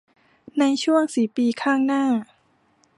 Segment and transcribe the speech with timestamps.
[0.59, 2.03] ในช่วงสี่ปีข้างหน้า